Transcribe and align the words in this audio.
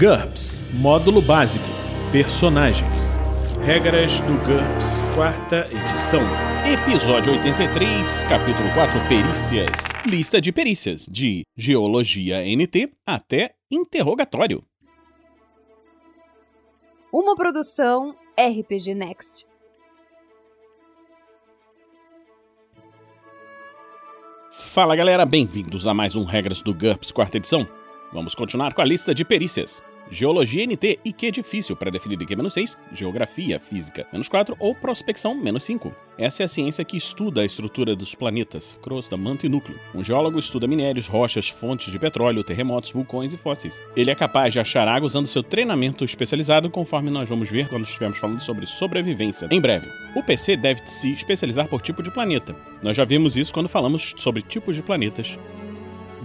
GURPS 0.00 0.64
Módulo 0.72 1.20
Básico 1.20 1.62
Personagens 2.10 3.18
Regras 3.62 4.18
do 4.20 4.32
GURPS, 4.46 5.02
quarta 5.14 5.66
edição. 5.66 6.22
Episódio 6.66 7.32
83, 7.32 8.24
capítulo 8.24 8.72
4 8.72 8.98
Perícias. 9.10 9.68
Lista 10.06 10.40
de 10.40 10.50
perícias, 10.52 11.04
de 11.04 11.42
Geologia 11.54 12.38
NT 12.40 12.90
até 13.06 13.56
Interrogatório. 13.70 14.64
Uma 17.12 17.36
produção 17.36 18.16
RPG 18.38 18.94
Next. 18.94 19.46
Fala 24.50 24.96
galera, 24.96 25.26
bem-vindos 25.26 25.86
a 25.86 25.92
mais 25.92 26.16
um 26.16 26.24
Regras 26.24 26.62
do 26.62 26.72
GURPS, 26.72 27.12
quarta 27.12 27.36
edição. 27.36 27.68
Vamos 28.14 28.34
continuar 28.34 28.72
com 28.72 28.80
a 28.80 28.84
lista 28.86 29.14
de 29.14 29.26
perícias. 29.26 29.82
Geologia 30.10 30.66
NT 30.66 30.98
e 31.04 31.12
que 31.12 31.30
difícil 31.30 31.76
para 31.76 31.90
definir 31.90 32.18
IQ-6, 32.18 32.76
Geografia 32.92 33.60
Física 33.60 34.06
menos 34.12 34.28
4 34.28 34.56
ou 34.58 34.74
Prospecção 34.74 35.34
menos 35.34 35.62
5. 35.64 35.94
Essa 36.18 36.42
é 36.42 36.44
a 36.44 36.48
ciência 36.48 36.84
que 36.84 36.96
estuda 36.96 37.40
a 37.40 37.44
estrutura 37.46 37.94
dos 37.94 38.14
planetas, 38.14 38.78
crosta, 38.82 39.16
manto 39.16 39.46
e 39.46 39.48
núcleo. 39.48 39.78
Um 39.94 40.02
geólogo 40.02 40.38
estuda 40.38 40.66
minérios, 40.66 41.06
rochas, 41.06 41.48
fontes 41.48 41.90
de 41.90 41.98
petróleo, 41.98 42.44
terremotos, 42.44 42.90
vulcões 42.90 43.32
e 43.32 43.38
fósseis. 43.38 43.80
Ele 43.96 44.10
é 44.10 44.14
capaz 44.14 44.52
de 44.52 44.60
achar 44.60 44.86
água 44.88 45.06
usando 45.06 45.26
seu 45.26 45.42
treinamento 45.42 46.04
especializado, 46.04 46.68
conforme 46.68 47.08
nós 47.08 47.28
vamos 47.28 47.48
ver 47.48 47.68
quando 47.68 47.84
estivermos 47.84 48.18
falando 48.18 48.40
sobre 48.40 48.66
sobrevivência 48.66 49.48
em 49.50 49.60
breve. 49.60 49.88
O 50.14 50.22
PC 50.22 50.56
deve 50.56 50.80
se 50.84 51.12
especializar 51.12 51.68
por 51.68 51.80
tipo 51.80 52.02
de 52.02 52.10
planeta. 52.10 52.54
Nós 52.82 52.96
já 52.96 53.04
vimos 53.04 53.36
isso 53.36 53.54
quando 53.54 53.68
falamos 53.68 54.12
sobre 54.16 54.42
tipos 54.42 54.74
de 54.76 54.82
planetas. 54.82 55.38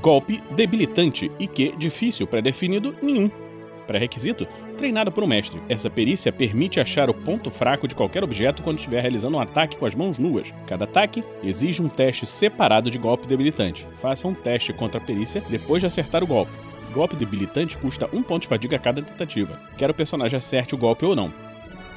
Golpe 0.02 0.42
debilitante 0.56 1.32
e 1.40 1.48
que 1.48 1.76
difícil 1.78 2.28
pré-definido 2.28 2.96
nenhum. 3.02 3.45
Pré-requisito: 3.86 4.48
treinado 4.78 5.12
por 5.12 5.24
um 5.24 5.28
mestre. 5.28 5.62
Essa 5.70 5.90
perícia 5.90 6.32
permite 6.32 6.80
achar 6.80 7.10
o 7.10 7.14
ponto 7.14 7.50
fraco 7.50 7.88
de 7.88 7.96
qualquer 7.96 8.24
objeto 8.24 8.64
quando 8.64 8.78
estiver 8.78 9.02
realizando 9.02 9.38
um 9.38 9.42
ataque 9.42 9.78
com 9.78 9.86
as 9.86 9.96
mãos 9.96 10.18
nuas. 10.18 10.54
Cada 10.68 10.86
ataque 10.86 11.24
exige 11.44 11.82
um 11.82 11.90
teste 11.90 12.26
separado 12.26 12.90
de 12.90 12.98
golpe 12.98 13.28
debilitante. 13.28 13.88
Faça 13.96 14.28
um 14.28 14.34
teste 14.34 14.74
contra 14.74 15.00
a 15.00 15.04
perícia 15.04 15.42
depois 15.50 15.82
de 15.82 15.88
acertar 15.88 16.24
o 16.24 16.28
golpe. 16.28 16.52
Golpe 16.94 17.16
debilitante 17.16 17.78
custa 17.78 18.10
um 18.14 18.24
ponto 18.24 18.44
de 18.44 18.48
fadiga 18.48 18.78
a 18.78 18.80
cada 18.80 19.02
tentativa, 19.02 19.60
quer 19.78 19.90
o 19.90 19.94
personagem 19.94 20.38
acerte 20.38 20.74
o 20.74 20.78
golpe 20.78 21.04
ou 21.04 21.14
não. 21.14 21.34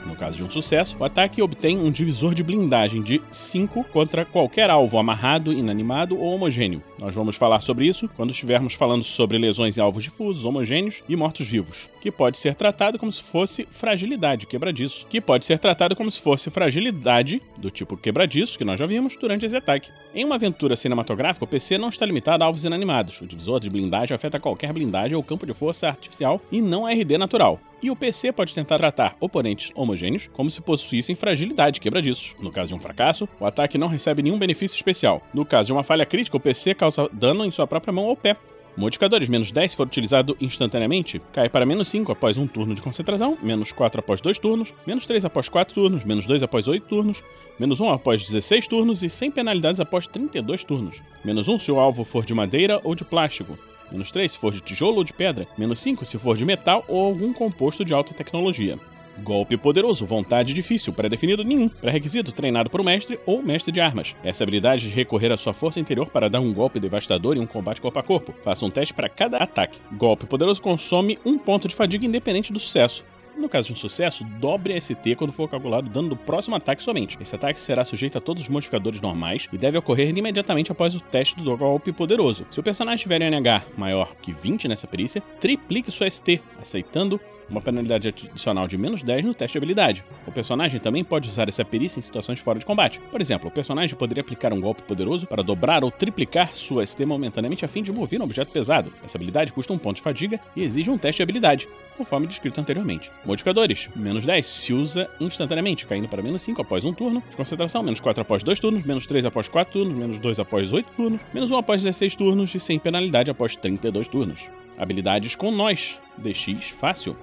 No 0.04 0.16
caso 0.16 0.36
de 0.36 0.42
um 0.42 0.50
sucesso, 0.50 0.96
o 0.98 1.04
ataque 1.04 1.40
obtém 1.40 1.78
um 1.78 1.90
divisor 1.90 2.34
de 2.34 2.42
blindagem 2.42 3.02
de 3.02 3.22
5 3.30 3.84
contra 3.84 4.24
qualquer 4.24 4.70
alvo 4.70 4.98
amarrado, 4.98 5.52
inanimado 5.52 6.18
ou 6.18 6.34
homogêneo. 6.34 6.82
Nós 6.98 7.14
vamos 7.14 7.36
falar 7.36 7.60
sobre 7.60 7.86
isso 7.86 8.08
quando 8.16 8.30
estivermos 8.30 8.74
falando 8.74 9.04
sobre 9.04 9.38
lesões 9.38 9.78
em 9.78 9.80
alvos 9.80 10.02
difusos, 10.02 10.44
homogêneos 10.44 11.04
e 11.08 11.14
mortos-vivos, 11.14 11.88
que 12.00 12.10
pode 12.10 12.36
ser 12.36 12.56
tratado 12.56 12.98
como 12.98 13.12
se 13.12 13.22
fosse 13.22 13.68
fragilidade, 13.70 14.46
quebradiço, 14.46 15.06
que 15.06 15.20
pode 15.20 15.44
ser 15.44 15.60
tratado 15.60 15.94
como 15.94 16.10
se 16.10 16.20
fosse 16.20 16.50
fragilidade 16.50 17.40
do 17.56 17.70
tipo 17.70 17.96
quebradiço, 17.96 18.58
que 18.58 18.64
nós 18.64 18.80
já 18.80 18.86
vimos 18.86 19.16
durante 19.16 19.46
esse 19.46 19.56
ataque. 19.56 19.90
Em 20.12 20.24
uma 20.24 20.34
aventura 20.34 20.74
cinematográfica, 20.74 21.44
o 21.44 21.48
PC 21.48 21.78
não 21.78 21.88
está 21.88 22.04
limitado 22.04 22.42
a 22.42 22.46
alvos 22.46 22.64
inanimados. 22.64 23.20
O 23.20 23.26
divisor 23.26 23.60
de 23.60 23.70
blindagem 23.70 24.14
afeta 24.14 24.40
qualquer 24.40 24.72
blindagem 24.72 25.16
ou 25.16 25.22
campo 25.22 25.46
de 25.46 25.54
força 25.54 25.86
artificial 25.86 26.40
e 26.50 26.60
não 26.60 26.84
a 26.84 26.90
RD 26.90 27.16
natural. 27.16 27.60
E 27.80 27.92
o 27.92 27.96
PC 27.96 28.32
pode 28.32 28.52
tentar 28.52 28.76
tratar 28.76 29.16
oponentes 29.20 29.70
homogêneos 29.72 30.28
como 30.32 30.50
se 30.50 30.60
possuíssem 30.60 31.14
fragilidade 31.14 31.80
quebradiços. 31.80 32.34
No 32.40 32.50
caso 32.50 32.70
de 32.70 32.74
um 32.74 32.78
fracasso, 32.80 33.28
o 33.38 33.46
ataque 33.46 33.78
não 33.78 33.86
recebe 33.86 34.20
nenhum 34.20 34.38
benefício 34.38 34.74
especial. 34.74 35.22
No 35.32 35.44
caso 35.44 35.68
de 35.68 35.72
uma 35.72 35.84
falha 35.84 36.04
crítica, 36.04 36.36
o 36.36 36.40
PC 36.40 36.74
causa 36.74 36.87
dano 37.12 37.44
em 37.44 37.50
sua 37.50 37.66
própria 37.66 37.92
mão 37.92 38.04
ou 38.04 38.16
pé. 38.16 38.36
Modificadores 38.76 39.28
menos 39.28 39.50
10 39.50 39.72
se 39.72 39.76
for 39.76 39.88
utilizado 39.88 40.36
instantaneamente, 40.40 41.20
cai 41.32 41.48
para 41.48 41.66
menos 41.66 41.88
5 41.88 42.12
após 42.12 42.36
um 42.36 42.46
turno 42.46 42.76
de 42.76 42.80
concentração, 42.80 43.36
menos 43.42 43.72
4 43.72 43.98
após 43.98 44.20
2 44.20 44.38
turnos, 44.38 44.72
menos 44.86 45.04
3 45.04 45.24
após 45.24 45.48
4 45.48 45.74
turnos, 45.74 46.04
menos 46.04 46.26
2 46.28 46.44
após 46.44 46.68
8 46.68 46.86
turnos, 46.86 47.20
menos 47.58 47.80
1 47.80 47.90
após 47.90 48.24
16 48.24 48.68
turnos 48.68 49.02
e 49.02 49.08
sem 49.08 49.32
penalidades 49.32 49.80
após 49.80 50.06
32 50.06 50.62
turnos. 50.62 51.02
Menos 51.24 51.48
1 51.48 51.58
se 51.58 51.72
o 51.72 51.80
alvo 51.80 52.04
for 52.04 52.24
de 52.24 52.32
madeira 52.32 52.80
ou 52.84 52.94
de 52.94 53.04
plástico. 53.04 53.58
Menos 53.90 54.12
3 54.12 54.30
se 54.30 54.38
for 54.38 54.52
de 54.52 54.60
tijolo 54.60 54.98
ou 54.98 55.04
de 55.04 55.12
pedra. 55.12 55.48
Menos 55.58 55.80
5 55.80 56.04
se 56.04 56.16
for 56.16 56.36
de 56.36 56.44
metal 56.44 56.84
ou 56.86 57.04
algum 57.04 57.32
composto 57.32 57.84
de 57.84 57.92
alta 57.92 58.14
tecnologia. 58.14 58.78
Golpe 59.22 59.56
poderoso, 59.56 60.06
vontade 60.06 60.54
difícil, 60.54 60.92
pré-definido 60.92 61.44
nenhum. 61.44 61.68
Pré-requisito 61.68 62.32
treinado 62.32 62.70
por 62.70 62.80
um 62.80 62.84
mestre 62.84 63.18
ou 63.26 63.42
mestre 63.42 63.72
de 63.72 63.80
armas. 63.80 64.14
Essa 64.22 64.44
habilidade 64.44 64.88
de 64.88 64.94
recorrer 64.94 65.32
à 65.32 65.36
sua 65.36 65.52
força 65.52 65.80
interior 65.80 66.08
para 66.08 66.30
dar 66.30 66.40
um 66.40 66.52
golpe 66.52 66.80
devastador 66.80 67.36
em 67.36 67.40
um 67.40 67.46
combate 67.46 67.80
corpo 67.80 67.98
a 67.98 68.02
corpo. 68.02 68.34
Faça 68.42 68.64
um 68.64 68.70
teste 68.70 68.94
para 68.94 69.08
cada 69.08 69.38
ataque. 69.38 69.80
Golpe 69.92 70.26
poderoso 70.26 70.62
consome 70.62 71.18
um 71.24 71.38
ponto 71.38 71.68
de 71.68 71.74
fadiga 71.74 72.06
independente 72.06 72.52
do 72.52 72.58
sucesso. 72.58 73.04
No 73.38 73.48
caso 73.48 73.68
de 73.68 73.72
um 73.72 73.76
sucesso, 73.76 74.24
dobre 74.40 74.72
a 74.72 74.80
ST 74.80 75.14
quando 75.14 75.32
for 75.32 75.48
calculado 75.48 75.86
o 75.86 75.90
dano 75.90 76.08
do 76.08 76.16
próximo 76.16 76.56
ataque 76.56 76.82
somente. 76.82 77.16
Esse 77.20 77.36
ataque 77.36 77.60
será 77.60 77.84
sujeito 77.84 78.18
a 78.18 78.20
todos 78.20 78.42
os 78.42 78.48
modificadores 78.48 79.00
normais 79.00 79.46
e 79.52 79.56
deve 79.56 79.78
ocorrer 79.78 80.08
imediatamente 80.08 80.72
após 80.72 80.96
o 80.96 81.00
teste 81.00 81.36
do 81.36 81.56
golpe 81.56 81.92
poderoso. 81.92 82.44
Se 82.50 82.58
o 82.58 82.64
personagem 82.64 83.04
tiver 83.04 83.22
um 83.22 83.26
NH 83.26 83.62
maior 83.76 84.16
que 84.16 84.32
20 84.32 84.66
nessa 84.66 84.88
perícia, 84.88 85.22
triplique 85.38 85.92
sua 85.92 86.10
ST, 86.10 86.42
aceitando 86.60 87.20
uma 87.50 87.60
penalidade 87.60 88.08
adicional 88.08 88.68
de 88.68 88.76
menos 88.76 89.02
10 89.02 89.24
no 89.24 89.34
teste 89.34 89.52
de 89.52 89.58
habilidade. 89.58 90.04
O 90.26 90.32
personagem 90.32 90.78
também 90.78 91.02
pode 91.02 91.28
usar 91.28 91.48
essa 91.48 91.64
perícia 91.64 91.98
em 91.98 92.02
situações 92.02 92.40
fora 92.40 92.58
de 92.58 92.66
combate. 92.66 93.00
Por 93.10 93.20
exemplo, 93.20 93.48
o 93.48 93.52
personagem 93.52 93.96
poderia 93.96 94.20
aplicar 94.20 94.52
um 94.52 94.60
golpe 94.60 94.82
poderoso 94.82 95.26
para 95.26 95.42
dobrar 95.42 95.82
ou 95.82 95.90
triplicar 95.90 96.54
sua 96.54 96.86
ST 96.86 97.04
momentaneamente 97.04 97.64
a 97.64 97.68
fim 97.68 97.82
de 97.82 97.92
mover 97.92 98.20
um 98.20 98.24
objeto 98.24 98.52
pesado. 98.52 98.92
Essa 99.02 99.16
habilidade 99.16 99.52
custa 99.52 99.72
um 99.72 99.78
ponto 99.78 99.96
de 99.96 100.02
fadiga 100.02 100.38
e 100.54 100.62
exige 100.62 100.90
um 100.90 100.98
teste 100.98 101.18
de 101.18 101.22
habilidade, 101.22 101.68
conforme 101.96 102.26
descrito 102.26 102.60
anteriormente. 102.60 103.10
Modificadores: 103.28 103.90
menos 103.94 104.24
10 104.24 104.46
se 104.46 104.72
usa 104.72 105.06
instantaneamente, 105.20 105.84
caindo 105.84 106.08
para 106.08 106.22
menos 106.22 106.40
5 106.40 106.62
após 106.62 106.82
um 106.86 106.94
turno 106.94 107.22
de 107.28 107.36
concentração, 107.36 107.82
menos 107.82 108.00
4 108.00 108.22
após 108.22 108.42
2 108.42 108.58
turnos, 108.58 108.82
menos 108.84 109.04
3 109.04 109.26
após 109.26 109.50
4 109.50 109.70
turnos, 109.70 109.94
menos 109.94 110.18
2 110.18 110.38
após 110.38 110.72
8 110.72 110.90
turnos, 110.96 111.20
menos 111.34 111.50
1 111.50 111.58
após 111.58 111.82
16 111.82 112.16
turnos 112.16 112.54
e 112.54 112.58
sem 112.58 112.78
penalidade 112.78 113.30
após 113.30 113.54
32 113.54 114.08
turnos. 114.08 114.48
Habilidades 114.78 115.36
com 115.36 115.50
nós, 115.50 116.00
DX 116.16 116.70
fácil. 116.70 117.14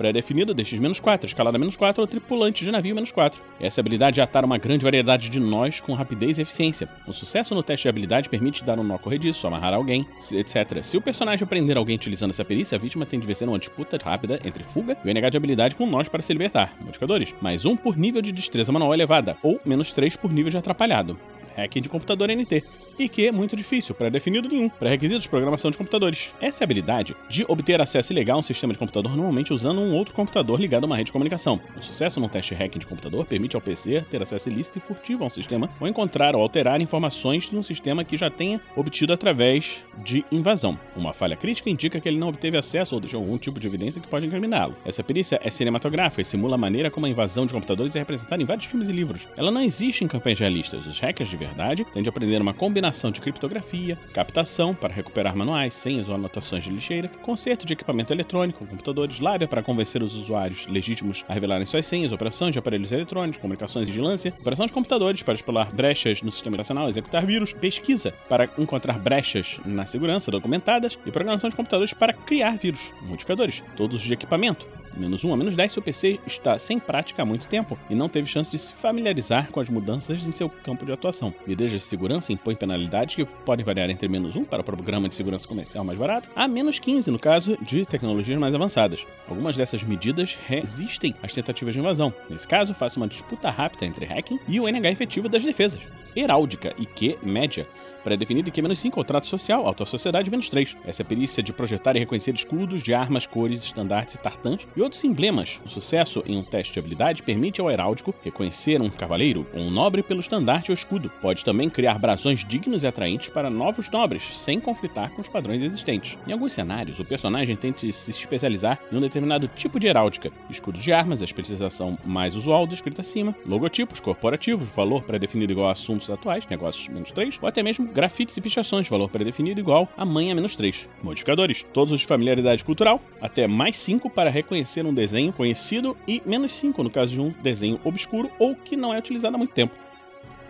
Pré-definida, 0.00 0.54
DX-4, 0.54 1.26
escalada 1.26 1.58
menos 1.58 1.76
4 1.76 2.00
ou 2.00 2.06
tripulante 2.06 2.64
de 2.64 2.72
navio 2.72 2.94
menos 2.94 3.12
4. 3.12 3.38
Essa 3.60 3.82
habilidade 3.82 4.18
atar 4.18 4.46
uma 4.46 4.56
grande 4.56 4.82
variedade 4.82 5.28
de 5.28 5.38
nós 5.38 5.78
com 5.78 5.92
rapidez 5.92 6.38
e 6.38 6.40
eficiência. 6.40 6.88
O 7.06 7.12
sucesso 7.12 7.54
no 7.54 7.62
teste 7.62 7.82
de 7.82 7.90
habilidade 7.90 8.30
permite 8.30 8.64
dar 8.64 8.78
um 8.78 8.82
nó 8.82 8.96
corrediço, 8.96 9.46
amarrar 9.46 9.74
alguém, 9.74 10.06
etc. 10.32 10.82
Se 10.82 10.96
o 10.96 11.02
personagem 11.02 11.46
prender 11.46 11.76
alguém 11.76 11.96
utilizando 11.96 12.30
essa 12.30 12.46
perícia, 12.46 12.76
a 12.76 12.78
vítima 12.78 13.04
tem 13.04 13.20
de 13.20 13.26
vencer 13.26 13.46
uma 13.46 13.58
disputa 13.58 13.98
rápida 14.02 14.40
entre 14.42 14.64
fuga 14.64 14.96
e 15.04 15.06
o 15.06 15.12
NH 15.12 15.32
de 15.32 15.36
habilidade 15.36 15.76
com 15.76 15.84
nós 15.84 16.08
para 16.08 16.22
se 16.22 16.32
libertar. 16.32 16.74
Modificadores: 16.80 17.34
mais 17.38 17.66
um 17.66 17.76
por 17.76 17.94
nível 17.98 18.22
de 18.22 18.32
destreza 18.32 18.72
manual 18.72 18.94
elevada, 18.94 19.36
ou 19.42 19.60
menos 19.66 19.92
3 19.92 20.16
por 20.16 20.32
nível 20.32 20.50
de 20.50 20.56
atrapalhado 20.56 21.18
hacking 21.60 21.82
de 21.82 21.88
computador 21.88 22.28
NT, 22.28 22.64
e 22.98 23.08
que 23.08 23.26
é 23.26 23.32
muito 23.32 23.56
difícil, 23.56 23.94
pré-definido 23.94 24.48
nenhum, 24.48 24.68
pré-requisitos 24.68 25.24
de 25.24 25.30
programação 25.30 25.70
de 25.70 25.78
computadores. 25.78 26.34
Essa 26.40 26.62
é 26.62 26.64
a 26.64 26.66
habilidade 26.66 27.16
de 27.28 27.44
obter 27.48 27.80
acesso 27.80 28.12
ilegal 28.12 28.36
a 28.36 28.40
um 28.40 28.42
sistema 28.42 28.72
de 28.72 28.78
computador 28.78 29.16
normalmente 29.16 29.52
usando 29.52 29.80
um 29.80 29.94
outro 29.94 30.14
computador 30.14 30.60
ligado 30.60 30.84
a 30.84 30.86
uma 30.86 30.96
rede 30.96 31.06
de 31.06 31.12
comunicação. 31.12 31.60
O 31.78 31.82
sucesso 31.82 32.20
num 32.20 32.28
teste 32.28 32.54
hacking 32.54 32.78
de 32.78 32.86
computador 32.86 33.24
permite 33.24 33.56
ao 33.56 33.62
PC 33.62 34.04
ter 34.10 34.20
acesso 34.20 34.50
ilícito 34.50 34.78
e 34.78 34.80
furtivo 34.82 35.24
a 35.24 35.28
um 35.28 35.30
sistema 35.30 35.70
ou 35.80 35.88
encontrar 35.88 36.36
ou 36.36 36.42
alterar 36.42 36.80
informações 36.80 37.48
de 37.48 37.56
um 37.56 37.62
sistema 37.62 38.04
que 38.04 38.16
já 38.16 38.28
tenha 38.28 38.60
obtido 38.76 39.12
através 39.12 39.84
de 40.04 40.24
invasão. 40.30 40.78
Uma 40.94 41.14
falha 41.14 41.36
crítica 41.36 41.70
indica 41.70 42.00
que 42.00 42.08
ele 42.08 42.18
não 42.18 42.28
obteve 42.28 42.56
acesso 42.58 42.94
ou 42.94 43.00
deixou 43.00 43.20
algum 43.20 43.38
tipo 43.38 43.58
de 43.58 43.66
evidência 43.66 44.00
que 44.00 44.08
pode 44.08 44.26
incriminá-lo. 44.26 44.76
Essa 44.84 45.02
perícia 45.02 45.40
é 45.42 45.50
cinematográfica 45.50 46.22
e 46.22 46.24
simula 46.24 46.56
a 46.56 46.58
maneira 46.58 46.90
como 46.90 47.06
a 47.06 47.08
invasão 47.08 47.46
de 47.46 47.54
computadores 47.54 47.96
é 47.96 48.00
representada 48.00 48.42
em 48.42 48.46
vários 48.46 48.66
filmes 48.66 48.88
e 48.88 48.92
livros. 48.92 49.26
Ela 49.36 49.50
não 49.50 49.62
existe 49.62 50.04
em 50.04 50.08
campanhas 50.08 50.38
realistas. 50.38 50.86
Os 50.86 50.98
hackers 50.98 51.30
de 51.30 51.36
verdade 51.36 51.49
têm 51.92 52.02
de 52.02 52.08
aprender 52.08 52.40
uma 52.40 52.54
combinação 52.54 53.10
de 53.10 53.20
criptografia, 53.20 53.98
captação 54.12 54.74
para 54.74 54.92
recuperar 54.92 55.36
manuais, 55.36 55.74
senhas 55.74 56.08
ou 56.08 56.14
anotações 56.14 56.64
de 56.64 56.70
lixeira, 56.70 57.08
conserto 57.22 57.66
de 57.66 57.72
equipamento 57.72 58.12
eletrônico, 58.12 58.66
computadores, 58.66 59.20
lábia 59.20 59.48
para 59.48 59.62
convencer 59.62 60.02
os 60.02 60.14
usuários 60.14 60.66
legítimos 60.66 61.24
a 61.28 61.34
revelarem 61.34 61.66
suas 61.66 61.86
senhas, 61.86 62.12
operações 62.12 62.52
de 62.52 62.58
aparelhos 62.58 62.92
eletrônicos, 62.92 63.40
comunicações 63.40 63.88
e 63.88 63.92
vigilância, 63.92 64.34
operação 64.40 64.66
de 64.66 64.72
computadores 64.72 65.22
para 65.22 65.34
explorar 65.34 65.72
brechas 65.72 66.22
no 66.22 66.32
sistema 66.32 66.54
operacional, 66.54 66.88
executar 66.88 67.24
vírus, 67.26 67.52
pesquisa 67.52 68.12
para 68.28 68.48
encontrar 68.58 68.98
brechas 68.98 69.60
na 69.64 69.86
segurança 69.86 70.30
documentadas 70.30 70.98
e 71.04 71.10
programação 71.10 71.50
de 71.50 71.56
computadores 71.56 71.92
para 71.92 72.12
criar 72.12 72.56
vírus, 72.56 72.92
modificadores, 73.02 73.62
todos 73.76 74.00
de 74.00 74.12
equipamento, 74.12 74.66
menos 74.96 75.24
1 75.24 75.32
a 75.32 75.36
menos 75.36 75.54
10 75.54 75.72
se 75.72 75.78
o 75.78 75.82
PC 75.82 76.18
está 76.26 76.58
sem 76.58 76.78
prática 76.78 77.22
há 77.22 77.24
muito 77.24 77.46
tempo 77.46 77.78
e 77.88 77.94
não 77.94 78.08
teve 78.08 78.26
chance 78.26 78.50
de 78.50 78.58
se 78.58 78.72
familiarizar 78.72 79.50
com 79.50 79.60
as 79.60 79.68
mudanças 79.68 80.26
em 80.26 80.32
seu 80.32 80.48
campo 80.48 80.84
de 80.84 80.92
atuação. 80.92 81.34
Medidas 81.46 81.70
de 81.70 81.80
segurança 81.80 82.32
impõem 82.32 82.56
penalidades 82.56 83.16
que 83.16 83.24
podem 83.24 83.64
variar 83.64 83.90
entre 83.90 84.08
menos 84.08 84.36
1 84.36 84.44
para 84.44 84.62
o 84.62 84.64
programa 84.64 85.08
de 85.08 85.14
segurança 85.14 85.46
comercial 85.46 85.84
mais 85.84 85.98
barato 85.98 86.28
a 86.34 86.46
menos 86.48 86.78
15 86.78 87.10
no 87.10 87.18
caso 87.18 87.56
de 87.62 87.84
tecnologias 87.86 88.38
mais 88.38 88.54
avançadas. 88.54 89.06
Algumas 89.28 89.56
dessas 89.56 89.82
medidas 89.82 90.38
resistem 90.46 91.14
às 91.22 91.32
tentativas 91.32 91.74
de 91.74 91.80
invasão. 91.80 92.12
Nesse 92.28 92.46
caso, 92.46 92.74
faça 92.74 92.98
uma 92.98 93.08
disputa 93.08 93.50
rápida 93.50 93.86
entre 93.86 94.04
hacking 94.04 94.38
e 94.48 94.60
o 94.60 94.68
NH 94.68 94.90
efetivo 94.90 95.28
das 95.28 95.44
defesas. 95.44 95.80
Heráldica 96.14 96.74
e 96.78 96.86
Q 96.86 97.18
média 97.22 97.66
pré-definido 98.00 98.48
e 98.48 98.52
Q-5 98.52 98.96
é 98.96 99.00
o 99.00 99.04
trato 99.04 99.26
social, 99.26 99.66
alta 99.66 99.84
sociedade, 99.84 100.30
menos 100.30 100.48
3. 100.48 100.76
Essa 100.84 101.02
é 101.02 101.04
a 101.04 101.06
perícia 101.06 101.42
de 101.42 101.52
projetar 101.52 101.96
e 101.96 101.98
reconhecer 101.98 102.34
escudos 102.34 102.82
de 102.82 102.94
armas, 102.94 103.26
cores, 103.26 103.62
estandartes 103.62 104.14
e 104.14 104.18
tartãs 104.18 104.66
outros 104.82 105.02
emblemas. 105.04 105.60
O 105.64 105.68
sucesso 105.68 106.22
em 106.26 106.36
um 106.36 106.42
teste 106.42 106.72
de 106.72 106.78
habilidade 106.78 107.22
permite 107.22 107.60
ao 107.60 107.70
heráldico 107.70 108.14
reconhecer 108.22 108.80
um 108.80 108.90
cavaleiro 108.90 109.46
ou 109.52 109.60
um 109.60 109.70
nobre 109.70 110.02
pelo 110.02 110.20
estandarte 110.20 110.70
ou 110.70 110.74
escudo. 110.74 111.10
Pode 111.20 111.44
também 111.44 111.68
criar 111.68 111.98
brasões 111.98 112.44
dignos 112.44 112.82
e 112.82 112.86
atraentes 112.86 113.28
para 113.28 113.50
novos 113.50 113.90
nobres, 113.90 114.38
sem 114.38 114.60
conflitar 114.60 115.10
com 115.10 115.20
os 115.20 115.28
padrões 115.28 115.62
existentes. 115.62 116.18
Em 116.26 116.32
alguns 116.32 116.52
cenários, 116.52 116.98
o 116.98 117.04
personagem 117.04 117.56
tenta 117.56 117.80
se 117.92 118.10
especializar 118.10 118.80
em 118.92 118.96
um 118.96 119.00
determinado 119.00 119.48
tipo 119.48 119.78
de 119.78 119.86
heráldica. 119.86 120.32
Escudos 120.48 120.82
de 120.82 120.92
armas, 120.92 121.22
a 121.22 121.24
especialização 121.24 121.98
mais 122.04 122.36
usual 122.36 122.66
descrita 122.66 123.00
acima, 123.00 123.34
logotipos 123.46 124.00
corporativos, 124.00 124.74
valor 124.74 125.02
pré-definido 125.02 125.52
igual 125.52 125.68
a 125.68 125.72
assuntos 125.72 126.10
atuais, 126.10 126.46
negócios 126.46 126.88
menos 126.88 127.10
3, 127.10 127.38
ou 127.40 127.48
até 127.48 127.62
mesmo 127.62 127.86
grafites 127.86 128.36
e 128.36 128.40
pichações, 128.40 128.88
valor 128.88 129.08
pré-definido 129.08 129.60
igual 129.60 129.88
a 129.96 130.04
manha 130.04 130.34
menos 130.34 130.54
3. 130.54 130.88
Modificadores, 131.02 131.64
todos 131.72 131.92
os 131.92 132.00
de 132.00 132.06
familiaridade 132.06 132.64
cultural, 132.64 133.00
até 133.20 133.46
mais 133.46 133.76
5 133.76 134.10
para 134.10 134.30
reconhecer 134.30 134.69
um 134.78 134.94
desenho 134.94 135.32
conhecido 135.32 135.96
e 136.06 136.22
menos 136.24 136.52
5 136.54 136.82
no 136.82 136.90
caso 136.90 137.12
de 137.12 137.20
um 137.20 137.30
desenho 137.42 137.80
obscuro 137.84 138.30
ou 138.38 138.54
que 138.54 138.76
não 138.76 138.94
é 138.94 138.98
utilizado 138.98 139.34
há 139.34 139.38
muito 139.38 139.52
tempo. 139.52 139.74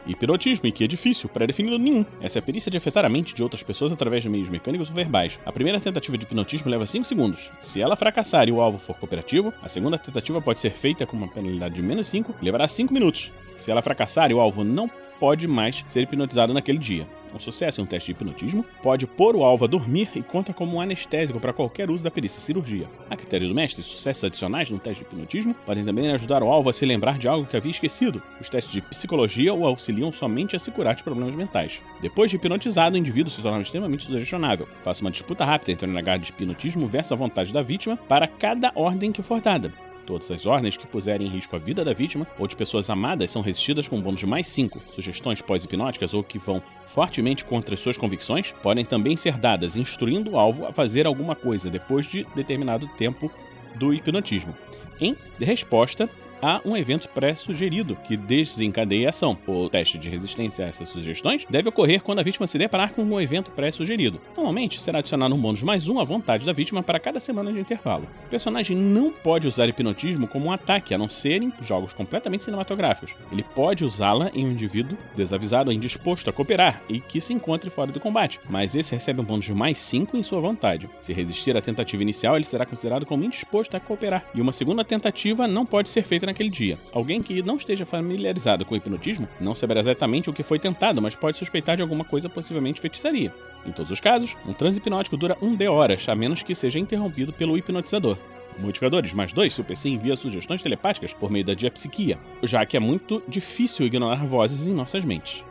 Hipnotismo, 0.07 0.67
e 0.67 0.73
que 0.73 0.85
é 0.85 0.87
difícil, 0.87 1.29
pré-definido 1.29 1.79
nenhum. 1.79 2.05
Essa 2.21 2.39
é 2.39 2.41
a 2.41 2.43
perícia 2.43 2.71
de 2.71 2.77
afetar 2.77 3.05
a 3.05 3.09
mente 3.09 3.35
de 3.35 3.43
outras 3.43 3.63
pessoas 3.63 3.93
através 3.93 4.23
de 4.23 4.29
meios 4.29 4.49
mecânicos 4.49 4.89
ou 4.89 4.95
verbais. 4.95 5.39
A 5.45 5.53
primeira 5.53 5.81
tentativa 5.81 6.17
de 6.17 6.25
hipnotismo 6.25 6.71
leva 6.71 6.87
5 6.87 7.05
segundos. 7.05 7.51
Se 7.61 7.81
ela 7.81 7.97
fracassar 7.97 8.49
e 8.49 8.53
o 8.53 8.61
alvo 8.61 8.79
for 8.79 8.97
cooperativo, 8.97 9.53
a 9.63 9.69
segunda 9.69 9.99
tentativa 9.99 10.41
pode 10.41 10.61
ser 10.61 10.71
feita 10.71 11.07
com 11.07 11.17
uma 11.17 11.29
penalidade 11.29 11.75
de 11.75 11.83
menos 11.83 12.09
5 12.09 12.35
e 12.41 12.45
levará 12.45 12.67
5 12.67 12.93
minutos. 12.93 13.31
Se 13.57 13.71
ela 13.71 13.83
fracassar 13.83 14.31
e 14.31 14.35
o 14.35 14.41
alvo 14.41 14.65
não 14.65 14.91
pode 15.19 15.47
mais 15.47 15.85
ser 15.87 16.03
hipnotizado 16.03 16.55
naquele 16.55 16.79
dia. 16.79 17.07
Um 17.35 17.39
sucesso 17.39 17.81
em 17.81 17.85
um 17.85 17.87
teste 17.87 18.07
de 18.07 18.13
hipnotismo 18.13 18.65
pode 18.83 19.07
pôr 19.07 19.37
o 19.37 19.45
alvo 19.45 19.65
a 19.65 19.69
dormir 19.69 20.11
e 20.15 20.23
conta 20.23 20.53
como 20.53 20.77
um 20.77 20.81
anestésico 20.81 21.41
para 21.41 21.53
qualquer 21.53 21.91
uso 21.91 22.03
da 22.03 22.11
perícia 22.11 22.41
cirurgia. 22.41 22.89
A 23.09 23.17
critério 23.17 23.49
do 23.49 23.55
mestre, 23.55 23.83
sucessos 23.83 24.25
adicionais 24.25 24.71
no 24.71 24.79
teste 24.79 25.05
de 25.05 25.09
hipnotismo 25.09 25.55
podem 25.67 25.85
também 25.85 26.11
ajudar 26.13 26.43
o 26.43 26.51
alvo 26.51 26.71
a 26.71 26.73
se 26.73 26.85
lembrar 26.85 27.19
de 27.19 27.29
algo 27.29 27.47
que 27.47 27.57
havia 27.57 27.71
esquecido. 27.71 28.23
Os 28.41 28.49
testes 28.49 28.73
de 28.73 28.83
psicologia 28.83 29.55
o 29.55 29.67
auxiliam 29.67 30.13
somente 30.13 30.57
a 30.57 30.59
se 30.59 30.71
curar 30.71 30.95
de 30.95 31.05
problemas 31.05 31.35
mentais. 31.35 31.81
Depois 32.01 32.31
de 32.31 32.37
hipnotizado, 32.37 32.97
o 32.97 32.99
indivíduo 32.99 33.33
se 33.33 33.43
torna 33.43 33.63
extremamente 33.63 34.05
sugestionável. 34.05 34.69
Faça 34.83 35.03
uma 35.03 35.11
disputa 35.11 35.45
rápida 35.45 35.73
entre 35.73 35.89
o 35.89 35.93
NH 35.93 36.19
de 36.19 36.31
hipnotismo 36.31 36.87
versus 36.87 37.13
a 37.13 37.17
vontade 37.17 37.53
da 37.53 37.63
vítima 37.63 37.97
para 37.97 38.27
cada 38.27 38.73
ordem 38.75 39.13
que 39.13 39.23
for 39.23 39.41
dada. 39.41 39.73
Todas 40.11 40.29
as 40.29 40.45
ordens 40.45 40.77
que 40.77 40.89
puserem 40.89 41.29
em 41.29 41.31
risco 41.31 41.55
a 41.55 41.59
vida 41.61 41.85
da 41.85 41.93
vítima 41.93 42.27
ou 42.37 42.49
de 42.49 42.57
pessoas 42.57 42.91
amadas 42.91 43.31
são 43.31 43.41
resistidas 43.41 43.87
com 43.87 43.97
um 43.97 44.03
bônus 44.03 44.19
de 44.19 44.27
mais 44.27 44.49
5. 44.49 44.83
Sugestões 44.93 45.41
pós-hipnóticas 45.41 46.15
ou 46.15 46.25
que 46.25 46.37
vão 46.37 46.61
fortemente 46.85 47.45
contra 47.45 47.77
suas 47.77 47.97
convicções 47.97 48.53
podem 48.61 48.85
também 48.85 49.17
ser 49.17 49.39
dadas, 49.39 49.77
instruindo 49.77 50.33
o 50.33 50.37
alvo 50.37 50.67
a 50.67 50.73
fazer 50.73 51.07
alguma 51.07 51.37
coisa 51.37 51.71
depois 51.71 52.07
de 52.07 52.27
determinado 52.35 52.89
tempo 52.99 53.31
do 53.77 53.95
hipnotismo. 53.95 54.53
Em 55.01 55.17
resposta 55.39 56.11
há 56.43 56.61
um 56.65 56.77
evento 56.77 57.09
pré-sugerido 57.09 57.97
que 58.05 58.17
desencadeia 58.17 59.09
a 59.09 59.11
ação. 59.11 59.37
O 59.47 59.69
teste 59.69 59.99
de 59.99 60.09
resistência 60.09 60.65
a 60.65 60.69
essas 60.69 60.89
sugestões 60.89 61.47
deve 61.49 61.69
ocorrer 61.69 62.03
quando 62.03 62.21
a 62.21 62.23
vítima 62.23 62.47
se 62.47 62.59
deparar 62.59 62.93
com 62.93 63.03
um 63.03 63.21
evento 63.21 63.51
pré-sugerido. 63.51 64.21
Normalmente 64.37 64.83
será 64.83 65.01
adicionado 65.01 65.35
um 65.35 65.39
bônus 65.39 65.63
mais 65.63 65.89
um 65.89 65.99
à 65.99 66.05
vontade 66.05 66.47
da 66.47 66.53
vítima 66.53 66.83
para 66.83 67.01
cada 67.01 67.21
semana 67.21 67.53
de 67.53 67.61
intervalo. 67.61 68.09
O 68.27 68.31
personagem 68.31 68.77
não 68.77 69.11
pode 69.11 69.47
usar 69.47 69.69
hipnotismo 69.69 70.27
como 70.27 70.47
um 70.47 70.53
ataque, 70.53 70.95
a 70.95 70.99
não 70.99 71.09
ser 71.09 71.43
em 71.43 71.53
jogos 71.63 71.93
completamente 71.93 72.45
cinematográficos. 72.45 73.15
Ele 73.31 73.45
pode 73.55 73.85
usá-la 73.85 74.31
em 74.35 74.47
um 74.47 74.53
indivíduo 74.53 74.97
desavisado 75.15 75.73
indisposto 75.73 76.31
a 76.31 76.33
cooperar 76.33 76.83
e 76.89 77.01
que 77.01 77.21
se 77.21 77.33
encontre 77.33 77.71
fora 77.71 77.93
do 77.93 78.01
combate, 78.01 78.41
mas 78.49 78.75
esse 78.75 78.95
recebe 78.95 79.21
um 79.21 79.25
bônus 79.25 79.45
de 79.45 79.55
mais 79.55 79.79
5 79.79 80.17
em 80.17 80.23
sua 80.23 80.41
vontade. 80.41 80.89
Se 81.01 81.13
resistir 81.13 81.57
à 81.57 81.61
tentativa 81.61 82.03
inicial, 82.03 82.37
ele 82.37 82.45
será 82.45 82.65
considerado 82.65 83.07
como 83.07 83.25
indisposto 83.25 83.77
a 83.77 83.81
cooperar, 83.81 84.25
e 84.35 84.41
uma 84.41 84.53
segunda 84.53 84.85
tentativa 84.85 85.47
não 85.47 85.67
pode 85.67 85.89
ser 85.89 86.03
feita 86.03 86.30
naquele 86.31 86.49
dia. 86.49 86.79
Alguém 86.93 87.23
que 87.23 87.43
não 87.43 87.57
esteja 87.57 87.85
familiarizado 87.85 88.65
com 88.65 88.75
o 88.75 88.77
hipnotismo 88.77 89.29
não 89.41 89.55
saberá 89.55 89.81
exatamente 89.81 90.31
o 90.31 90.33
que 90.33 90.43
foi 90.43 90.59
tentado, 90.59 91.03
mas 91.03 91.15
pode 91.15 91.37
suspeitar 91.37 91.77
de 91.77 91.83
alguma 91.83 92.05
coisa, 92.05 92.29
possivelmente 92.29 92.81
feitiçaria. 92.81 93.33
Em 93.67 93.73
todos 93.73 93.91
os 93.91 94.01
casos, 94.01 94.37
um 94.47 94.53
transe 94.53 94.79
hipnótico 94.79 95.17
dura 95.17 95.37
1 95.43 95.57
de 95.57 95.69
horas, 95.69 96.09
a 96.09 96.15
menos 96.15 96.43
que 96.43 96.55
seja 96.55 96.79
interrompido 96.79 97.33
pelo 97.33 97.59
hipnotizador. 97.59 98.17
Modificadores 98.59 99.13
mais 99.13 99.33
dois 99.33 99.55
se 99.55 99.61
o 99.61 99.65
PC 99.65 99.89
envia 99.89 100.17
sugestões 100.17 100.63
telepáticas 100.63 101.13
por 101.13 101.31
meio 101.31 101.45
da 101.45 101.55
diapsiquia, 101.55 102.19
já 102.43 102.65
que 102.67 102.77
é 102.77 102.81
muito 102.81 103.23
difícil 103.29 103.87
ignorar 103.87 104.25
vozes 104.25 104.67
em 104.67 104.75
nossas 104.75 105.05
mentes. 105.05 105.45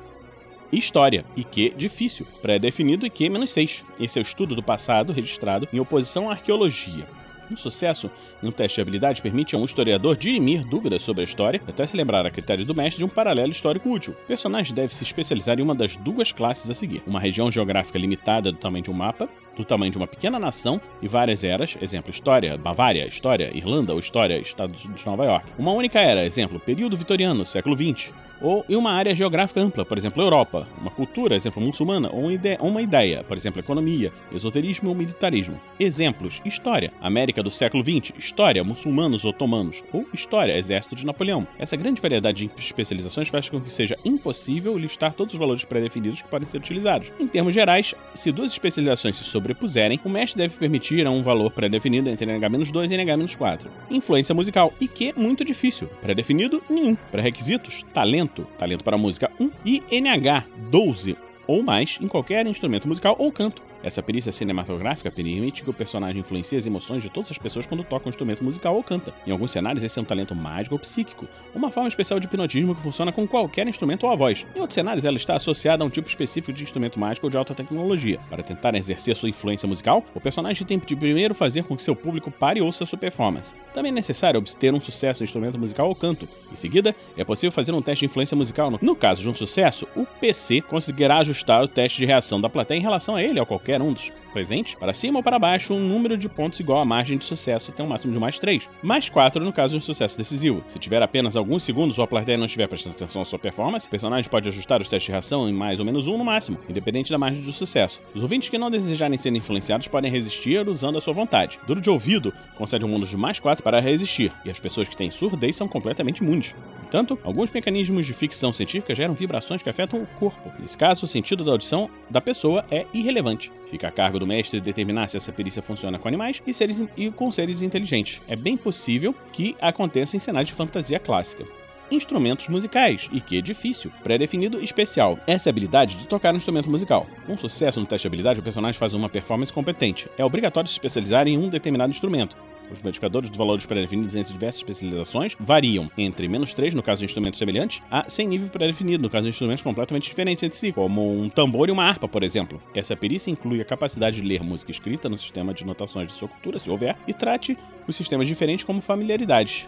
História, 0.71 1.25
IQ 1.35 1.73
difícil, 1.75 2.27
pré-definido 2.43 3.05
IQ-6. 3.07 3.83
Esse 3.99 4.19
é 4.19 4.21
o 4.21 4.23
estudo 4.23 4.55
do 4.55 4.61
passado 4.61 5.11
registrado 5.11 5.67
em 5.73 5.79
oposição 5.79 6.29
à 6.29 6.33
arqueologia. 6.33 7.07
Um 7.51 7.57
sucesso 7.57 8.09
um 8.43 8.51
teste 8.51 8.75
de 8.75 8.81
habilidade 8.81 9.21
permite 9.21 9.55
a 9.55 9.59
um 9.59 9.65
historiador 9.65 10.15
dirimir 10.15 10.65
dúvidas 10.65 11.01
sobre 11.01 11.21
a 11.21 11.25
história, 11.25 11.61
até 11.67 11.85
se 11.85 11.97
lembrar 11.97 12.25
a 12.25 12.31
critério 12.31 12.65
do 12.65 12.75
mestre 12.75 12.99
de 12.99 13.05
um 13.05 13.09
paralelo 13.09 13.51
histórico 13.51 13.89
útil. 13.89 14.13
O 14.23 14.27
personagem 14.27 14.73
deve 14.73 14.93
se 14.93 15.03
especializar 15.03 15.59
em 15.59 15.63
uma 15.63 15.75
das 15.75 15.95
duas 15.97 16.31
classes 16.31 16.69
a 16.69 16.73
seguir: 16.73 17.01
uma 17.07 17.19
região 17.19 17.49
geográfica 17.51 17.97
limitada 17.97 18.51
do 18.51 18.57
tamanho 18.57 18.83
de 18.83 18.91
um 18.91 18.93
mapa, 18.93 19.27
do 19.59 19.65
tamanho 19.65 19.91
de 19.91 19.97
uma 19.97 20.07
pequena 20.07 20.39
nação 20.39 20.79
e 21.01 21.07
várias 21.07 21.43
eras, 21.43 21.77
exemplo, 21.81 22.09
história, 22.09 22.57
Bavária, 22.57 23.05
história, 23.05 23.51
Irlanda 23.53 23.93
ou 23.93 23.99
história, 23.99 24.39
Estado 24.39 24.71
de 24.73 25.05
Nova 25.05 25.25
York. 25.25 25.51
Uma 25.59 25.73
única 25.73 25.99
era, 25.99 26.25
exemplo, 26.25 26.59
período 26.59 26.95
vitoriano, 26.95 27.45
século 27.45 27.75
XX 27.75 28.13
ou 28.41 28.65
em 28.69 28.75
uma 28.75 28.91
área 28.91 29.15
geográfica 29.15 29.61
ampla, 29.61 29.85
por 29.85 29.97
exemplo, 29.97 30.21
Europa, 30.21 30.67
uma 30.79 30.91
cultura, 30.91 31.35
exemplo, 31.35 31.61
muçulmana, 31.61 32.09
ou 32.11 32.29
uma 32.69 32.81
ideia, 32.81 33.23
por 33.23 33.35
exemplo, 33.35 33.59
economia, 33.59 34.11
esoterismo 34.31 34.89
ou 34.89 34.95
militarismo. 34.95 35.59
Exemplos: 35.79 36.41
história, 36.45 36.91
América 37.01 37.43
do 37.43 37.51
século 37.51 37.83
XX, 37.83 38.13
história, 38.17 38.63
muçulmanos 38.63 39.25
otomanos, 39.25 39.83
ou 39.91 40.05
história, 40.13 40.57
exército 40.57 40.95
de 40.95 41.05
Napoleão. 41.05 41.47
Essa 41.57 41.75
grande 41.75 42.01
variedade 42.01 42.47
de 42.47 42.61
especializações 42.61 43.29
faz 43.29 43.49
com 43.49 43.59
que 43.59 43.71
seja 43.71 43.97
impossível 44.05 44.77
listar 44.77 45.13
todos 45.13 45.33
os 45.33 45.39
valores 45.39 45.65
pré-definidos 45.65 46.21
que 46.21 46.29
podem 46.29 46.47
ser 46.47 46.57
utilizados. 46.57 47.11
Em 47.19 47.27
termos 47.27 47.53
gerais, 47.53 47.93
se 48.13 48.31
duas 48.31 48.51
especializações 48.51 49.17
se 49.17 49.23
sobrepuserem, 49.49 49.99
o 50.03 50.09
mestre 50.09 50.37
deve 50.37 50.57
permitir 50.57 51.05
a 51.05 51.11
um 51.11 51.23
valor 51.23 51.51
pré-definido 51.51 52.09
entre 52.09 52.25
NH-2 52.25 52.91
e 52.91 52.97
NH-4. 52.97 53.67
Influência 53.89 54.35
musical, 54.35 54.73
e 54.79 54.87
que 54.87 55.13
muito 55.17 55.43
difícil. 55.43 55.87
Pré-definido, 56.01 56.61
nenhum. 56.69 56.95
Pré-requisitos, 56.95 57.83
talento 57.93 58.09
talento, 58.19 58.47
talento 58.57 58.83
para 58.83 58.97
música 58.97 59.31
1 59.39 59.51
e 59.65 59.83
NH 59.91 60.45
12 60.69 61.17
ou 61.47 61.63
mais 61.63 61.97
em 62.01 62.07
qualquer 62.07 62.45
instrumento 62.47 62.87
musical 62.87 63.15
ou 63.17 63.31
canto. 63.31 63.68
Essa 63.81 64.03
perícia 64.03 64.31
cinematográfica 64.31 65.09
permite 65.09 65.63
que 65.63 65.69
o 65.69 65.73
personagem 65.73 66.19
influencie 66.19 66.57
as 66.57 66.65
emoções 66.65 67.01
de 67.01 67.09
todas 67.09 67.31
as 67.31 67.37
pessoas 67.37 67.65
quando 67.65 67.83
toca 67.83 68.07
um 68.07 68.09
instrumento 68.09 68.43
musical 68.43 68.75
ou 68.75 68.83
canta. 68.83 69.13
Em 69.25 69.31
alguns 69.31 69.51
cenários, 69.51 69.83
esse 69.83 69.97
é 69.97 70.01
um 70.01 70.05
talento 70.05 70.35
mágico 70.35 70.75
ou 70.75 70.79
psíquico, 70.79 71.27
uma 71.55 71.71
forma 71.71 71.87
especial 71.87 72.19
de 72.19 72.27
hipnotismo 72.27 72.75
que 72.75 72.81
funciona 72.81 73.11
com 73.11 73.27
qualquer 73.27 73.67
instrumento 73.67 74.05
ou 74.05 74.11
a 74.11 74.15
voz. 74.15 74.45
Em 74.55 74.59
outros 74.59 74.75
cenários, 74.75 75.05
ela 75.05 75.17
está 75.17 75.35
associada 75.35 75.83
a 75.83 75.87
um 75.87 75.89
tipo 75.89 76.09
específico 76.09 76.51
de 76.51 76.63
instrumento 76.63 76.99
mágico 76.99 77.27
ou 77.27 77.29
de 77.29 77.37
alta 77.37 77.55
tecnologia. 77.55 78.19
Para 78.29 78.43
tentar 78.43 78.75
exercer 78.75 79.15
sua 79.15 79.29
influência 79.29 79.67
musical, 79.67 80.03
o 80.13 80.19
personagem 80.19 80.65
tem 80.65 80.77
de 80.77 80.95
primeiro 80.95 81.33
fazer 81.33 81.63
com 81.63 81.75
que 81.75 81.83
seu 81.83 81.95
público 81.95 82.31
pare 82.31 82.59
e 82.59 82.61
ouça 82.61 82.85
sua 82.85 82.97
performance. 82.97 83.55
Também 83.73 83.91
é 83.91 83.95
necessário 83.95 84.39
obter 84.39 84.73
um 84.73 84.81
sucesso 84.81 85.23
em 85.23 85.25
instrumento 85.25 85.57
musical 85.57 85.87
ou 85.87 85.95
canto. 85.95 86.27
Em 86.51 86.55
seguida, 86.55 86.95
é 87.15 87.23
possível 87.23 87.51
fazer 87.51 87.71
um 87.71 87.81
teste 87.81 88.05
de 88.05 88.11
influência 88.11 88.35
musical. 88.35 88.71
No 88.81 88.95
caso 88.95 89.21
de 89.21 89.29
um 89.29 89.35
sucesso, 89.35 89.87
o 89.95 90.05
PC 90.05 90.61
conseguirá 90.61 91.19
ajustar 91.19 91.63
o 91.63 91.67
teste 91.67 91.99
de 91.99 92.05
reação 92.05 92.41
da 92.41 92.49
plateia 92.49 92.79
em 92.79 92.81
relação 92.81 93.15
a 93.15 93.23
ele 93.23 93.39
ou 93.39 93.45
qualquer 93.45 93.68
um 93.81 93.93
dos 93.93 94.11
presente, 94.29 94.77
para 94.77 94.93
cima 94.93 95.19
ou 95.19 95.23
para 95.23 95.39
baixo, 95.39 95.73
um 95.73 95.79
número 95.79 96.17
de 96.17 96.29
pontos 96.29 96.59
igual 96.59 96.79
à 96.79 96.85
margem 96.85 97.17
de 97.17 97.25
sucesso 97.25 97.71
até 97.71 97.83
um 97.83 97.87
máximo 97.87 98.13
de 98.13 98.19
mais 98.19 98.39
3, 98.39 98.69
mais 98.81 99.09
4 99.09 99.43
no 99.43 99.51
caso 99.51 99.73
de 99.73 99.77
um 99.79 99.81
sucesso 99.81 100.17
decisivo. 100.17 100.63
Se 100.67 100.79
tiver 100.79 101.01
apenas 101.01 101.35
alguns 101.35 101.63
segundos 101.63 101.97
ou 101.97 102.03
a 102.03 102.07
plateia 102.07 102.37
não 102.37 102.45
estiver 102.45 102.67
prestando 102.67 102.95
atenção 102.95 103.21
à 103.21 103.25
sua 103.25 103.39
performance, 103.39 103.87
o 103.87 103.89
personagem 103.89 104.29
pode 104.29 104.47
ajustar 104.47 104.81
os 104.81 104.87
testes 104.87 105.07
de 105.07 105.11
reação 105.11 105.49
em 105.49 105.53
mais 105.53 105.79
ou 105.79 105.85
menos 105.85 106.07
um 106.07 106.17
no 106.17 106.23
máximo, 106.23 106.59
independente 106.69 107.11
da 107.11 107.17
margem 107.17 107.41
de 107.41 107.51
sucesso. 107.51 108.01
Os 108.13 108.21
ouvintes 108.21 108.49
que 108.49 108.57
não 108.57 108.71
desejarem 108.71 109.17
ser 109.17 109.33
influenciados 109.35 109.87
podem 109.87 110.11
resistir 110.11 110.67
usando 110.67 110.97
a 110.97 111.01
sua 111.01 111.13
vontade. 111.13 111.59
Duro 111.67 111.81
de 111.81 111.89
ouvido 111.89 112.33
concede 112.55 112.85
um 112.85 112.89
bônus 112.89 113.09
de 113.09 113.17
mais 113.17 113.39
4 113.39 113.63
para 113.63 113.79
resistir, 113.79 114.31
e 114.45 114.49
as 114.49 114.59
pessoas 114.59 114.87
que 114.87 114.95
têm 114.95 115.11
surdez 115.11 115.55
são 115.55 115.67
completamente 115.67 116.19
imunes. 116.19 116.53
Entanto, 116.89 117.19
alguns 117.23 117.51
mecanismos 117.51 118.03
de 118.03 118.13
ficção 118.13 118.51
científica 118.51 118.95
geram 118.95 119.13
vibrações 119.13 119.61
que 119.61 119.69
afetam 119.69 120.01
o 120.01 120.07
corpo. 120.07 120.51
Nesse 120.59 120.75
caso, 120.75 121.05
o 121.05 121.07
sentido 121.07 121.43
da 121.43 121.51
audição 121.51 121.87
da 122.09 122.19
pessoa 122.19 122.65
é 122.71 122.87
irrelevante. 122.91 123.51
Fica 123.67 123.87
a 123.87 123.91
cargo 123.91 124.17
do 124.17 124.25
mestre 124.25 124.59
determinar 124.59 125.07
se 125.07 125.15
essa 125.15 125.31
perícia 125.31 125.61
funciona 125.61 125.99
com 125.99 126.07
animais 126.07 126.41
e, 126.47 126.51
seres, 126.51 126.83
e 126.97 127.11
com 127.11 127.29
seres 127.29 127.61
inteligentes. 127.61 128.23
É 128.27 128.35
bem 128.35 128.57
possível 128.57 129.13
que 129.31 129.55
aconteça 129.61 130.17
em 130.17 130.19
cenários 130.19 130.49
de 130.49 130.55
fantasia 130.55 130.99
clássica 130.99 131.45
instrumentos 131.91 132.47
musicais, 132.49 133.09
e 133.11 133.19
que 133.19 133.39
é 133.39 133.41
difícil, 133.41 133.91
pré-definido 134.03 134.61
especial. 134.61 135.17
Essa 135.25 135.49
é 135.49 135.49
a 135.49 135.53
habilidade 135.53 135.97
de 135.97 136.05
tocar 136.05 136.33
um 136.33 136.37
instrumento 136.37 136.69
musical. 136.69 137.07
Com 137.25 137.35
sucesso 137.35 137.79
no 137.79 137.85
teste 137.87 138.03
de 138.03 138.07
habilidade, 138.07 138.39
o 138.39 138.43
personagem 138.43 138.77
faz 138.77 138.93
uma 138.93 139.09
performance 139.09 139.51
competente. 139.51 140.07
É 140.15 140.23
obrigatório 140.23 140.67
se 140.67 140.73
especializar 140.73 141.27
em 141.27 141.35
um 141.35 141.49
determinado 141.49 141.89
instrumento. 141.89 142.37
Os 142.71 142.81
modificadores 142.81 143.29
dos 143.29 143.37
valores 143.37 143.65
pré-definidos 143.65 144.15
entre 144.15 144.33
diversas 144.33 144.61
especializações 144.61 145.35
variam 145.39 145.89
entre 145.97 146.27
menos 146.27 146.53
3 146.53 146.73
no 146.73 146.83
caso 146.83 146.99
de 146.99 147.05
instrumentos 147.05 147.39
semelhantes 147.39 147.81
a 147.89 148.09
sem 148.09 148.27
nível 148.27 148.49
pré-definido 148.49 149.03
no 149.03 149.09
caso 149.09 149.23
de 149.23 149.29
instrumentos 149.29 149.63
completamente 149.63 150.09
diferentes 150.09 150.43
entre 150.43 150.57
si, 150.57 150.71
como 150.71 151.19
um 151.19 151.29
tambor 151.29 151.69
e 151.69 151.71
uma 151.71 151.83
harpa, 151.83 152.07
por 152.07 152.23
exemplo. 152.23 152.61
Essa 152.73 152.95
perícia 152.95 153.31
inclui 153.31 153.61
a 153.61 153.65
capacidade 153.65 154.21
de 154.21 154.27
ler 154.27 154.43
música 154.43 154.71
escrita 154.71 155.09
no 155.09 155.17
sistema 155.17 155.53
de 155.53 155.65
notações 155.65 156.07
de 156.07 156.13
sua 156.13 156.27
cultura, 156.27 156.59
se 156.59 156.69
houver, 156.69 156.95
e 157.07 157.13
trate 157.13 157.57
os 157.87 157.95
sistemas 157.95 158.27
diferentes 158.27 158.63
como 158.63 158.81
familiaridades. 158.81 159.67